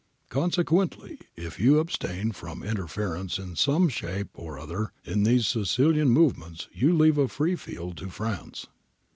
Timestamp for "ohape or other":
3.87-4.93